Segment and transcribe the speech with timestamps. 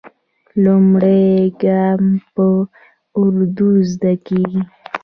[0.63, 1.27] لومړی
[1.63, 2.01] ګام
[2.33, 2.45] په
[3.19, 4.61] اردو زده کېږي.